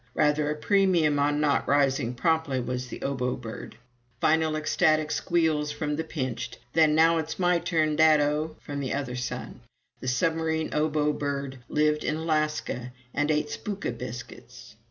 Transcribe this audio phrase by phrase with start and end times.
[0.15, 3.75] (Rather a premium on not rising promptly was the Obo Bird.)
[4.19, 6.57] Final ecstatic squeals from the pinched.
[6.73, 9.59] Then, "Now it's my turn, daddo!" from the other son.
[9.99, 14.75] The Submarine Obo Bird lived in Alaska and ate Spooka biscuits.